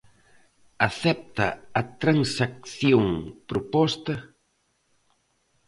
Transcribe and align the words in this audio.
¿Acepta 0.87 1.47
a 1.79 1.81
transacción 2.01 3.07
proposta? 3.49 4.15